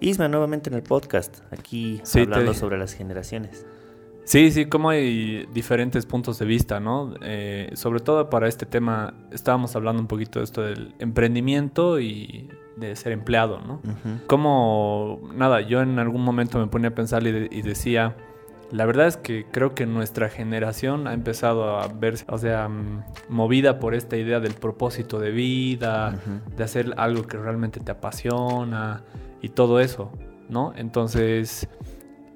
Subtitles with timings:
[0.00, 3.66] Isma, nuevamente en el podcast, aquí hablando sobre las generaciones.
[4.24, 7.14] Sí, sí, como hay diferentes puntos de vista, ¿no?
[7.20, 12.48] Eh, sobre todo para este tema, estábamos hablando un poquito de esto del emprendimiento y
[12.76, 13.80] de ser empleado, ¿no?
[14.26, 18.16] Como, nada, yo en algún momento me ponía a pensar y, decía,
[18.70, 23.04] la verdad es que creo que nuestra generación ha empezado a verse, o sea, mm,
[23.28, 26.14] movida por esta idea del propósito de vida,
[26.56, 29.02] de hacer algo que realmente te apasiona
[29.40, 30.12] y todo eso,
[30.48, 30.72] ¿no?
[30.76, 31.68] Entonces,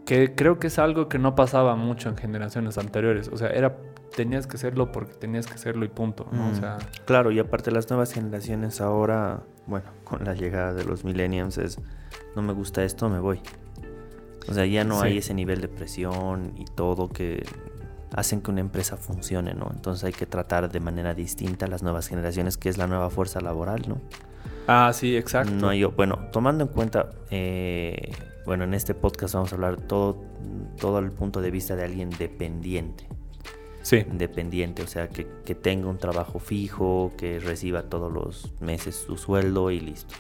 [0.04, 3.76] que creo que es algo que no pasaba mucho en generaciones anteriores, o sea, era
[4.14, 6.46] tenías que hacerlo porque tenías que hacerlo y punto, ¿no?
[6.46, 6.54] O mm.
[6.60, 11.58] sea, claro, y aparte las nuevas generaciones ahora bueno, con la llegada de los millennials
[11.58, 11.78] es,
[12.36, 13.40] no me gusta esto, me voy.
[14.48, 17.44] O sea, ya no hay ese nivel de presión y todo que
[18.14, 19.70] hacen que una empresa funcione, ¿no?
[19.72, 23.08] Entonces hay que tratar de manera distinta a las nuevas generaciones, que es la nueva
[23.08, 24.00] fuerza laboral, ¿no?
[24.66, 25.52] Ah, sí, exacto.
[25.52, 28.12] No hay, bueno, tomando en cuenta, eh,
[28.46, 30.22] bueno, en este podcast vamos a hablar todo,
[30.80, 33.06] todo el punto de vista de alguien dependiente
[33.84, 33.98] sí.
[34.10, 39.70] independiente, o sea, que, tenga un trabajo fijo, que reciba todos los meses su sueldo
[39.70, 40.14] y listo.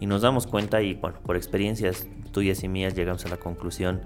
[0.00, 4.02] Y nos damos cuenta y bueno, por experiencias tuyas y mías llegamos a la conclusión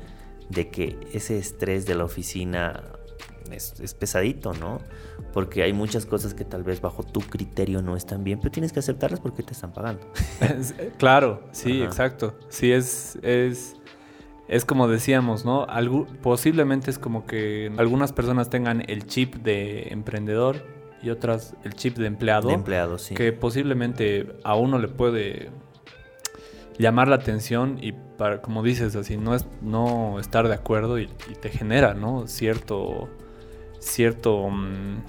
[0.49, 2.83] de que ese estrés de la oficina
[3.51, 4.79] es, pesadito, ¿no?
[5.33, 8.73] Porque hay muchas cosas que tal vez bajo tu criterio no están bien, pero tienes
[8.73, 10.07] que aceptarlas porque te están pagando.
[10.99, 12.35] claro, sí, exacto.
[12.49, 13.77] Sí, es, es,
[14.49, 15.67] es como decíamos, ¿no?
[16.23, 20.65] posiblemente es como que algunas personas tengan el chip de emprendedor
[21.03, 22.49] y otras el chip de empleado.
[22.49, 23.15] De empleado, sí.
[23.15, 25.51] Que posiblemente a uno le puede
[26.79, 31.07] llamar la atención y para, como dices, así, no es no estar de acuerdo y,
[31.41, 32.27] te genera, ¿no?
[32.27, 33.09] Cierto,
[33.83, 35.03] cierto mm,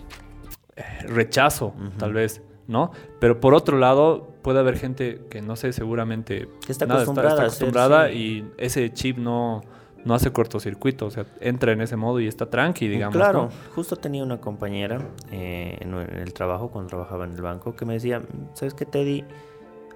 [1.07, 2.41] rechazo, tal vez.
[2.67, 2.91] ¿no?
[3.19, 8.91] Pero por otro lado, puede haber gente que no sé, seguramente está acostumbrada, y ese
[8.93, 9.61] chip no,
[10.05, 13.15] no hace cortocircuito, o sea, entra en ese modo y está tranqui, digamos.
[13.15, 17.85] Claro, justo tenía una compañera eh, en, el trabajo, cuando trabajaba en el banco, que
[17.85, 18.21] me decía,
[18.53, 19.23] ¿sabes qué, Teddy?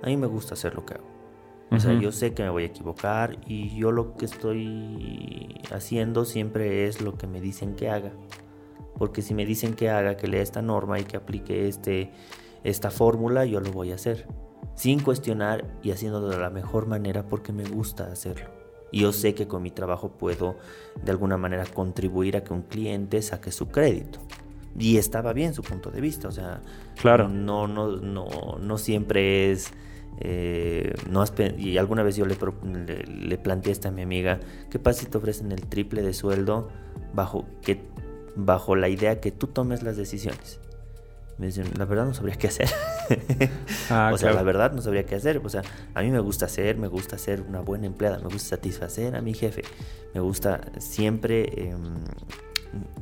[0.02, 1.18] A mí me gusta hacer lo que hago.
[1.70, 6.24] O sea, yo sé que me voy a equivocar y yo lo que estoy haciendo
[6.24, 8.14] siempre es lo que me dicen que haga.
[8.98, 12.12] Porque si me dicen que haga, que lea esta norma y que aplique este
[12.64, 14.28] esta fórmula, yo lo voy a hacer.
[14.76, 18.50] Sin cuestionar y haciéndolo de la mejor manera porque me gusta hacerlo.
[18.92, 20.56] Y yo sé que con mi trabajo puedo
[21.04, 24.20] de alguna manera contribuir a que un cliente saque su crédito.
[24.78, 26.62] Y estaba bien su punto de vista, o sea,
[27.02, 27.28] claro.
[27.28, 28.28] no, no, no,
[28.60, 29.72] no siempre es...
[30.20, 31.24] Eh, no
[31.60, 32.36] y alguna vez yo le,
[33.06, 34.40] le, planteé a esta mi amiga,
[34.72, 36.70] ¿qué pasa si te ofrecen el triple de sueldo
[37.14, 37.84] bajo, que,
[38.38, 40.60] bajo la idea que tú tomes las decisiones?
[41.38, 42.70] me dicen, la verdad no sabría qué hacer.
[43.90, 45.40] Ah, o sea, la verdad no sabría qué hacer.
[45.46, 45.62] O sea,
[45.94, 49.22] a mí me gusta hacer, me gusta ser una buena empleada, me gusta satisfacer a
[49.22, 49.62] mi jefe,
[50.14, 51.96] me gusta siempre em,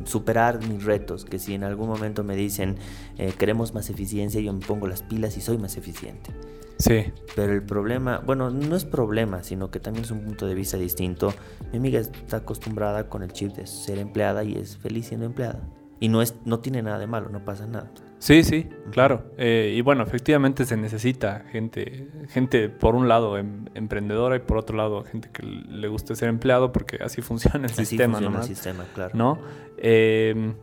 [0.04, 2.78] superar mis retos, que si en algún momento me dicen,
[3.18, 6.30] eh, queremos más eficiencia, yo me pongo las pilas y soy más eficiente.
[6.78, 7.06] Sí.
[7.36, 10.78] Pero el problema, bueno, no es problema, sino que también es un punto de vista
[10.78, 11.34] distinto.
[11.72, 15.62] Mi amiga está acostumbrada con el chip de ser empleada y es feliz siendo empleada.
[16.00, 17.90] Y no, es, no tiene nada de malo, no pasa nada.
[18.20, 19.32] Sí, sí, claro.
[19.38, 24.58] Eh, y bueno, efectivamente se necesita gente, gente por un lado em, emprendedora y por
[24.58, 28.16] otro lado gente que le guste ser empleado porque así funciona el así sistema.
[28.18, 29.12] Funciona el sistema, claro.
[29.16, 29.40] ¿No?
[29.78, 30.56] Em,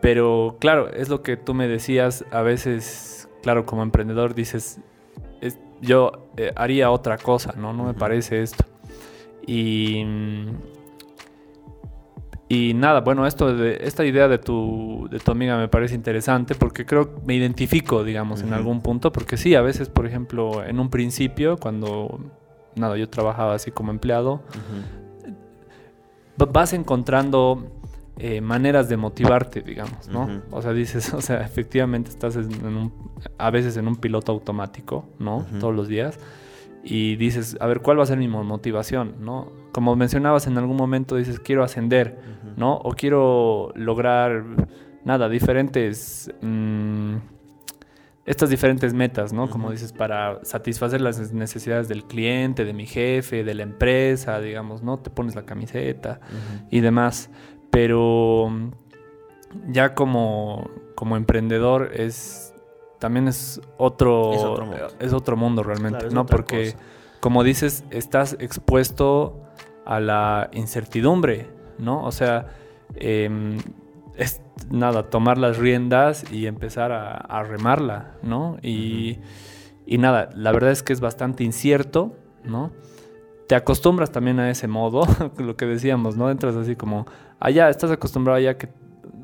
[0.00, 4.80] pero claro, es lo que tú me decías, a veces, claro, como emprendedor dices,
[5.80, 7.72] yo eh, haría otra cosa, ¿no?
[7.72, 8.64] No me parece esto.
[9.46, 10.04] Y
[12.52, 16.56] y nada, bueno, esto de, esta idea de tu, de tu amiga me parece interesante
[16.56, 20.64] porque creo que me identifico, digamos, en algún punto, porque sí, a veces, por ejemplo,
[20.64, 22.18] en un principio, cuando,
[22.74, 24.42] nada, yo trabajaba así como empleado,
[26.36, 27.70] vas encontrando
[28.20, 30.42] eh, maneras de motivarte, digamos, ¿no?
[30.50, 32.92] O sea, dices, o sea, efectivamente estás en un,
[33.38, 35.46] a veces en un piloto automático, ¿no?
[35.58, 36.18] Todos los días
[36.82, 39.16] y dices, a ver, ¿cuál va a ser mi motivación?
[39.20, 39.52] ¿no?
[39.72, 42.18] Como mencionabas en algún momento, dices, quiero ascender,
[42.56, 42.76] ¿no?
[42.76, 44.44] O quiero lograr,
[45.04, 47.16] nada, diferentes, mm,
[48.24, 49.50] estas diferentes metas, ¿no?
[49.50, 54.82] Como dices, para satisfacer las necesidades del cliente, de mi jefe, de la empresa, digamos,
[54.82, 54.98] ¿no?
[54.98, 56.20] Te pones la camiseta
[56.70, 57.30] y demás.
[57.70, 58.50] Pero
[59.68, 62.50] ya como, como emprendedor es
[63.00, 64.32] también es otro,
[65.00, 66.26] es otro mundo, realmente, ¿no?
[66.26, 66.74] Porque,
[67.18, 69.40] como dices, estás expuesto
[69.86, 72.04] a la incertidumbre, ¿no?
[72.04, 72.48] O sea,
[72.94, 73.56] em,
[74.16, 78.58] es nada, tomar las riendas y empezar a, remarla, ¿no?
[78.62, 79.18] Y,
[79.86, 82.12] y, nada, la verdad es que es bastante incierto,
[82.44, 82.70] ¿no?
[83.50, 85.02] Te acostumbras también a ese modo,
[85.38, 86.30] lo que decíamos, ¿no?
[86.30, 87.04] Entras así como,
[87.40, 88.68] allá estás acostumbrado ya que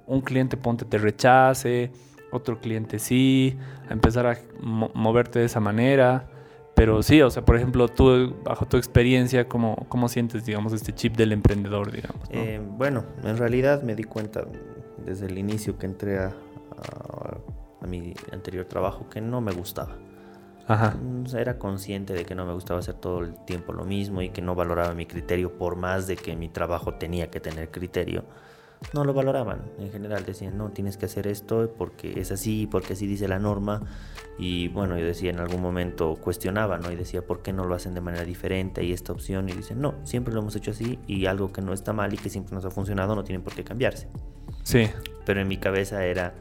[0.04, 1.92] un cliente ponte te rechace,
[2.32, 3.56] otro cliente sí,
[3.88, 6.26] a empezar a moverte de esa manera.
[6.74, 10.92] Pero sí, o sea, por ejemplo, tú, bajo tu experiencia, ¿cómo, cómo sientes, digamos, este
[10.92, 12.26] chip del emprendedor, digamos?
[12.30, 14.44] Eh, bueno, en realidad me di cuenta
[15.06, 16.34] desde el inicio que entré a
[17.86, 19.96] mi anterior trabajo que no me gustaba.
[20.66, 20.96] Ajá.
[21.00, 24.30] Mm, era consciente de que no me gustaba hacer todo el tiempo lo mismo y
[24.30, 28.24] que no valoraba mi criterio por más de que mi trabajo tenía que tener criterio.
[28.92, 29.62] No lo valoraban.
[29.78, 33.38] En general decían, no, tienes que hacer esto porque es así, porque así dice la
[33.38, 33.82] norma.
[34.38, 36.92] Y bueno, yo decía en algún momento, cuestionaba, ¿no?
[36.92, 38.84] Y decía, ¿por qué no lo hacen de manera diferente?
[38.84, 39.48] Y esta opción.
[39.48, 42.18] Y dicen, no, siempre lo hemos hecho así y algo que no está mal y
[42.18, 44.08] que siempre nos ha funcionado no tiene por qué cambiarse.
[44.62, 44.90] Sí.
[45.24, 46.34] Pero en mi cabeza era,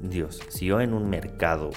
[0.00, 1.70] Dios, si yo en un mercado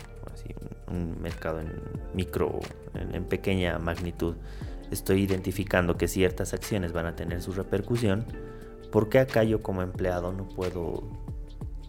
[0.91, 1.71] un mercado en
[2.13, 2.59] micro,
[2.93, 4.35] en, pequeña magnitud,
[4.91, 8.25] estoy identificando que ciertas acciones van a tener su repercusión,
[8.91, 11.03] ¿por qué acá yo como empleado no puedo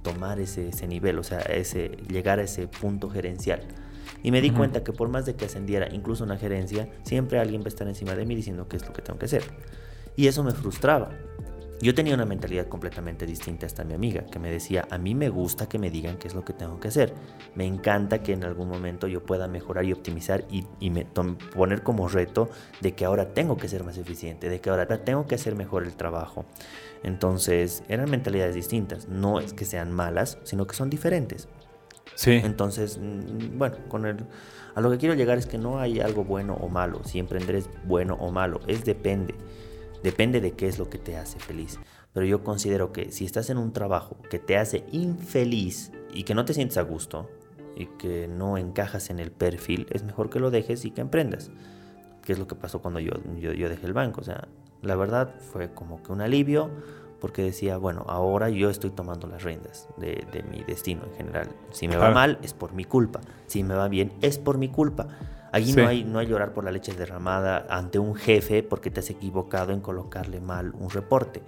[0.03, 3.63] tomar ese, ese nivel, o sea, ese, llegar a ese punto gerencial?
[4.23, 7.63] Y me di cuenta que por más de que ascendiera incluso una gerencia, siempre alguien
[7.63, 9.45] va a estar encima de mí diciendo qué es lo que tengo que hacer.
[10.17, 11.11] Y eso me frustraba.
[11.83, 15.15] Yo tenía una mentalidad completamente distinta a esta mi amiga, que me decía, a mí
[15.15, 17.15] me gusta que me digan qué es lo que tengo que hacer.
[17.55, 22.07] Me encanta que en algún momento yo pueda mejorar y optimizar y, me poner como
[22.09, 22.51] reto
[22.83, 25.85] de que ahora tengo que ser más eficiente, de que ahora tengo que hacer mejor
[25.85, 26.45] el trabajo.
[27.03, 29.09] Entonces, eran mentalidades distintas.
[29.09, 31.49] No es que sean malas, sino que son diferentes.
[32.15, 32.33] Sí.
[32.45, 34.27] Entonces, mm, bueno, con el,
[34.75, 37.03] a lo que quiero llegar es que no hay algo bueno o malo.
[37.05, 39.35] Si emprender es bueno o malo, es depende.
[40.03, 41.79] Depende de qué es lo que te hace feliz.
[42.13, 46.35] Pero yo considero que si estás en un trabajo que te hace infeliz y que
[46.35, 47.31] no te sientes a gusto
[47.77, 51.51] y que no encajas en el perfil, es mejor que lo dejes y que emprendas.
[52.23, 54.21] ¿Qué es lo que pasó cuando yo, yo, dejé el banco?
[54.21, 54.49] O sea,
[54.83, 56.71] la verdad fue como que un alivio
[57.21, 61.49] porque decía, bueno, ahora yo estoy tomando las riendas de, mi destino en general.
[61.71, 63.21] Si me va mal, es por mi culpa.
[63.47, 65.07] Si me va bien, es por mi culpa.
[65.53, 69.01] Allí no, hay, no hay llorar por la leche derramada ante un jefe porque te
[69.01, 71.43] has equivocado en colocarle mal un reporte.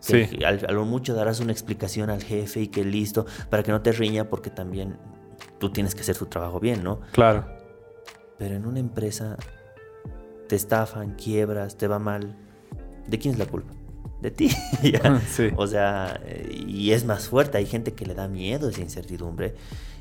[0.00, 0.28] Sí.
[0.44, 3.90] a lo mucho darás una explicación al jefe y que listo, para que no te
[3.90, 4.98] riña porque también
[5.58, 7.00] tú tienes que hacer tu trabajo bien, ¿no?
[7.12, 7.46] Claro.
[8.36, 9.36] Pero en una empresa
[10.46, 12.36] te estafan, quiebras, te va mal.
[13.06, 13.72] ¿De quién es la culpa?
[14.24, 14.48] De ti.
[15.28, 15.50] sí.
[15.56, 16.18] O sea,
[16.50, 17.58] y es más fuerte.
[17.58, 19.54] Hay gente que le da miedo esa incertidumbre.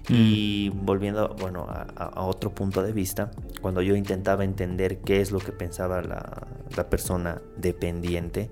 [0.08, 0.14] Mm.
[0.14, 3.32] Y volviendo bueno, a, otro punto de vista,
[3.62, 8.50] cuando yo intentaba entender qué es lo que pensaba la, la persona dependiente,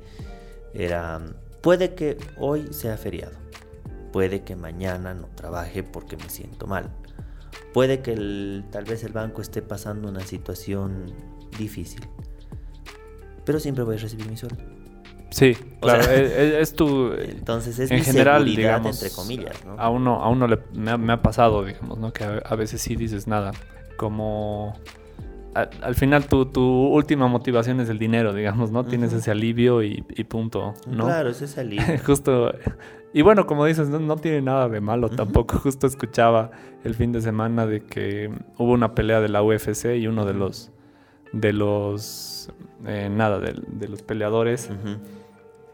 [0.74, 1.22] era,
[1.62, 3.36] puede que hoy sea feriado,
[4.14, 6.90] puede que mañana no trabaje porque me siento mal,
[7.74, 11.14] puede que tal vez el banco esté pasando una situación
[11.58, 12.08] difícil,
[13.44, 14.81] pero siempre voy a recibir mi sueldo.
[15.32, 17.14] Sí, claro, es, tu...
[17.14, 19.80] Entonces es en general, digamos, entre comillas, ¿no?
[19.80, 22.12] A uno, a uno le, me, ha, pasado, digamos, ¿no?
[22.12, 23.54] Que a, veces sí dices nada,
[23.96, 24.78] como...
[25.56, 28.84] al final tu, tu, última motivación es el dinero, digamos, ¿no?
[28.86, 31.06] Tienes ese alivio y, punto, ¿no?
[31.06, 31.98] Claro, es ese alivio.
[32.06, 32.54] Justo...
[33.14, 35.58] Y bueno, como dices, no, tiene nada de malo tampoco.
[35.60, 36.52] Justo escuchaba
[36.84, 40.34] el fin de semana de que hubo una pelea de la UFC y uno de
[40.34, 40.72] los...
[41.32, 42.52] De los...
[42.86, 44.70] Eh, nada, de, los peleadores...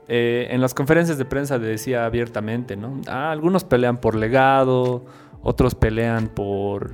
[0.10, 3.02] Eh, en las conferencias de prensa decía abiertamente, ¿no?
[3.08, 5.04] Ah, algunos pelean por legado,
[5.42, 6.94] otros pelean por,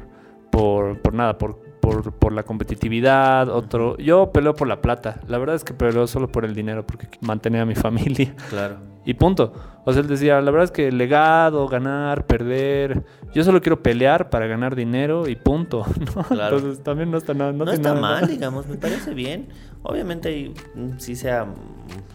[0.51, 3.97] por, por nada, por, por, la competitividad, otro...
[3.97, 5.19] Yo peleo por la plata.
[5.27, 8.33] La verdad es que peleo solo por el dinero, porque mantener a mi familia.
[8.49, 8.77] Claro.
[9.03, 9.51] Y punto.
[9.83, 13.03] O sea, él decía, la verdad es que legado, ganar, perder...
[13.33, 15.85] Yo solo quiero pelear para ganar dinero y punto.
[16.29, 16.57] Claro.
[16.57, 17.51] Entonces también no está nada...
[17.51, 19.49] No, está mal, digamos, me parece bien.
[19.81, 20.53] Obviamente,
[20.97, 21.47] si sea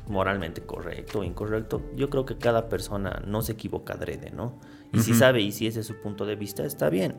[0.08, 4.54] moralmente correcto o incorrecto, yo creo que cada persona no se equivoca adrede, ¿no?
[4.94, 7.16] Y si sabe y si ese es su punto de vista, está bien.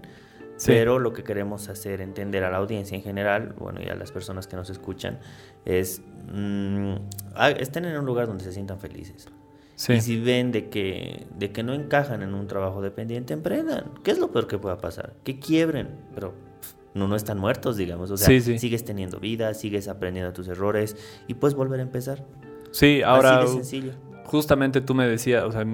[0.66, 4.12] Pero lo que queremos hacer entender a la audiencia en general, bueno, y a las
[4.12, 5.20] personas que nos escuchan,
[5.66, 6.02] es
[6.32, 6.94] mm,
[7.58, 9.28] estén en un lugar donde se sientan felices.
[9.88, 13.86] Y si ven de que, de que no encajan en un trabajo dependiente, emprendan.
[14.04, 15.14] ¿Qué es lo peor que pueda pasar?
[15.24, 16.34] Que quiebren, pero
[16.94, 18.12] no, no están muertos, digamos.
[18.12, 20.98] O sea, sigues teniendo vida, sigues aprendiendo tus errores
[21.28, 22.26] y puedes volver a empezar.
[22.72, 23.46] Sí, ahora.
[24.26, 25.66] Justamente tú me decías, o sea,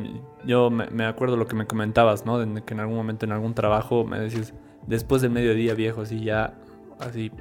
[0.46, 2.40] yo me, acuerdo lo que me comentabas, ¿no?
[2.40, 4.54] De que en algún momento, en algún trabajo, me decías,
[4.88, 6.56] después del mediodía viejo, así ya,
[7.00, 7.32] así,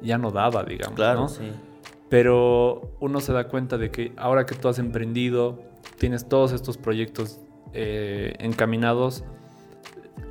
[0.00, 0.96] ya no daba, digamos.
[0.96, 1.28] Claro, ¿no?
[1.28, 1.50] sí.
[2.08, 5.62] Pero uno se da cuenta de que ahora que tú has emprendido,
[5.98, 7.40] tienes todos estos proyectos
[7.72, 9.24] eh, encaminados,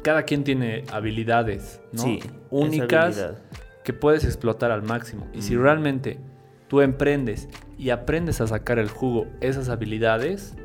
[0.03, 2.03] cada quien tiene habilidades, ¿no?
[2.03, 2.19] Sí,
[2.51, 3.33] únicas
[3.83, 5.27] que puedes explotar al máximo.
[5.33, 6.19] Y si realmente
[6.67, 10.55] tú emprendes y aprendes a sacar el jugo, esas habilidades,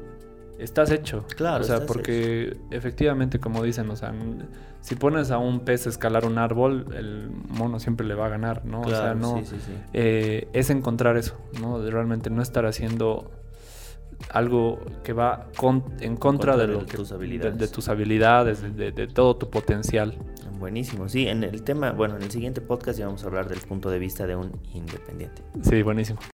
[0.58, 1.24] estás hecho.
[1.36, 1.62] Claro.
[1.64, 4.12] O sea, porque efectivamente, como dicen, o sea,
[4.80, 8.28] si pones a un pez a escalar un árbol, el mono siempre le va a
[8.28, 8.82] ganar, ¿no?
[8.82, 9.38] Claro, o sea, no.
[9.38, 9.72] sí, sí, sí.
[9.92, 11.80] eh, es encontrar eso, ¿no?
[11.80, 13.30] De realmente no estar haciendo
[14.30, 17.58] algo que va con- en contra, contra de, de lo que- tus de- habilidades.
[17.58, 20.14] de tus habilidades, de, de- de todo tu potencial.
[20.58, 21.06] Buenísimo.
[21.10, 23.90] Sí, en el tema, bueno, en el siguiente podcast ya vamos a hablar del punto
[23.90, 25.42] de vista de un independiente.
[25.62, 26.18] Sí, buenísimo.